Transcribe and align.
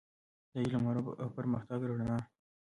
د 0.51 0.53
علم 0.61 0.83
او 1.23 1.27
پرمختګ 1.37 1.79
رڼا. 1.89 2.17